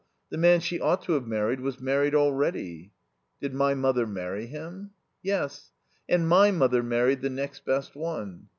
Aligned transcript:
The 0.31 0.37
man 0.39 0.61
she 0.61 0.79
ought 0.81 1.03
to 1.03 1.11
have 1.11 1.27
married 1.27 1.59
was 1.59 1.79
married 1.79 2.15
already." 2.15 2.91
"Did 3.39 3.53
my 3.53 3.75
mother 3.75 4.07
marry 4.07 4.47
him?" 4.47 4.89
"Yes. 5.21 5.73
And 6.09 6.27
my 6.27 6.49
mother 6.49 6.81
married 6.81 7.21
the 7.21 7.29
next 7.29 7.65
best 7.65 7.95
one.... 7.95 8.47